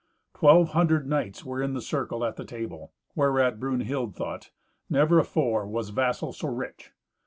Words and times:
Twelve 0.33 0.69
hundred 0.69 1.07
knights 1.07 1.45
were 1.45 1.61
in 1.61 1.75
the 1.75 1.79
circle 1.81 2.25
at 2.25 2.35
the 2.35 2.43
table; 2.43 2.91
whereat 3.13 3.59
Brunhild 3.59 4.15
thought, 4.15 4.49
"Never 4.89 5.19
afore 5.19 5.67
was 5.67 5.89
vassal 5.89 6.33
so 6.33 6.47
rich." 6.47 6.91